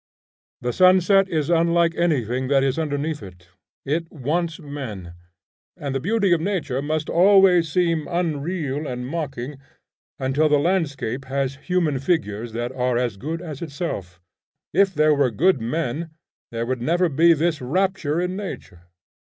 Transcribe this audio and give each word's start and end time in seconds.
The 0.61 0.73
sunset 0.73 1.29
is 1.29 1.51
unlike 1.51 1.93
anything 1.93 2.47
that 2.47 2.63
is 2.63 2.79
underneath 2.79 3.21
it: 3.21 3.49
it 3.85 4.11
wants 4.11 4.59
men. 4.59 5.13
And 5.77 5.93
the 5.93 5.99
beauty 5.99 6.31
of 6.31 6.41
nature 6.41 6.81
must 6.81 7.07
always 7.07 7.71
seem 7.71 8.07
unreal 8.09 8.87
and 8.87 9.05
mocking, 9.05 9.59
until 10.17 10.49
the 10.49 10.57
landscape 10.57 11.25
has 11.25 11.57
human 11.69 11.99
figures 11.99 12.53
that 12.53 12.71
are 12.71 12.97
as 12.97 13.15
good 13.17 13.43
as 13.43 13.61
itself. 13.61 14.19
If 14.73 14.91
there 14.95 15.13
were 15.13 15.29
good 15.29 15.61
men, 15.61 16.09
there 16.49 16.65
would 16.65 16.81
never 16.81 17.07
be 17.07 17.33
this 17.33 17.61
rapture 17.61 18.19
in 18.19 18.35
nature. 18.35 18.87